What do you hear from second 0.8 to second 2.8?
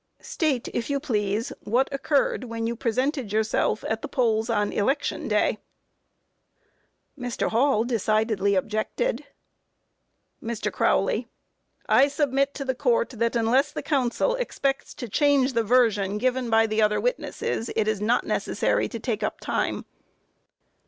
you please, what occurred when you